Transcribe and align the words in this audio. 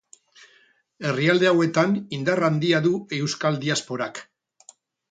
Herrialde 1.09 1.49
hauetan 1.51 1.93
indar 2.19 2.43
handia 2.51 2.83
du 2.89 2.95
euskal 3.21 3.65
diasporak. 3.69 4.27